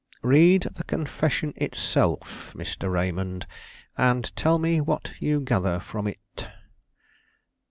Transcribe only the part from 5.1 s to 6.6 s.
you gather from it."